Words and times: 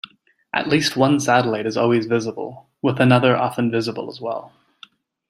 At 0.51 0.67
least 0.67 0.97
one 0.97 1.19
satellite 1.19 1.67
is 1.67 1.77
always 1.77 2.07
visible, 2.07 2.67
with 2.81 2.99
another 2.99 3.37
often 3.37 3.69
visible 3.69 4.09
as 4.09 4.19
well. 4.19 4.51